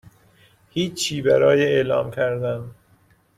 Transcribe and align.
هیچی 0.69 1.21
برای 1.21 1.63
اعلام 1.65 2.11
کردن 2.11 2.71